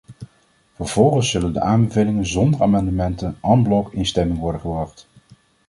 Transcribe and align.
Vervolgens 0.75 1.29
zullen 1.29 1.53
de 1.53 1.61
aanbevelingen 1.61 2.25
zonder 2.25 2.61
amendementen 2.61 3.37
en 3.41 3.63
bloc 3.63 3.93
in 3.93 4.05
stemming 4.05 4.39
worden 4.39 4.61
gebracht. 4.61 5.07